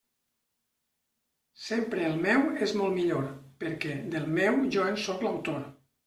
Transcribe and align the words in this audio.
Sempre 1.65 2.07
el 2.07 2.15
meu 2.23 2.47
és 2.67 2.73
molt 2.79 2.95
millor, 2.95 3.27
perquè 3.65 3.97
del 4.15 4.25
meu 4.39 4.57
jo 4.77 4.87
en 4.93 4.97
sóc 5.03 5.21
l'autor. 5.27 5.61